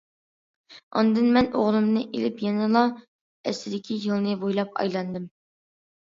[0.99, 2.81] ئاندىن مەن ئوغلۇمنى ئېلىپ، يەنىلا
[3.51, 5.29] ئەسلىدىكى يولنى بويلاپ ئايلاندىم.